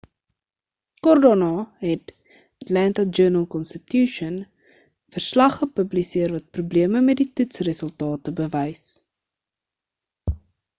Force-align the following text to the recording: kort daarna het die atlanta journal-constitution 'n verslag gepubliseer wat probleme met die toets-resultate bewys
kort 1.07 1.21
daarna 1.25 1.49
het 1.87 2.07
die 2.13 2.39
atlanta 2.65 3.05
journal-constitution 3.19 4.33
'n 4.41 4.47
verslag 5.19 5.59
gepubliseer 5.61 6.35
wat 6.39 6.51
probleme 6.57 7.05
met 7.11 7.23
die 7.23 7.31
toets-resultate 7.41 8.37
bewys 8.43 8.83